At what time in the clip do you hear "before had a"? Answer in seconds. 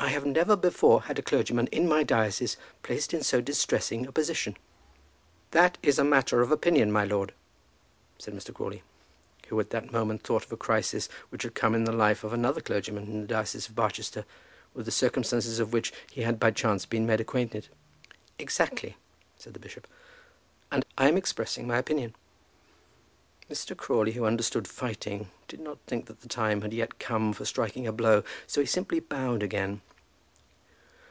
0.54-1.22